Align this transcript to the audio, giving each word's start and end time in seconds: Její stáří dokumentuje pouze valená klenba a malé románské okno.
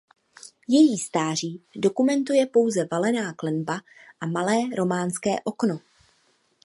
Její 0.67 0.97
stáří 0.97 1.61
dokumentuje 1.75 2.45
pouze 2.45 2.87
valená 2.91 3.33
klenba 3.33 3.79
a 4.21 4.25
malé 4.25 4.57
románské 4.75 5.31
okno. 5.43 5.79